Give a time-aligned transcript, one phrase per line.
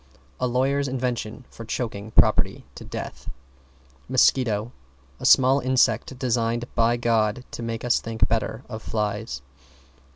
[0.39, 3.29] A lawyer's invention for choking property to death.
[4.09, 4.71] =MOSQUITO=
[5.19, 9.43] A small insect designed by God to make us think better of flies.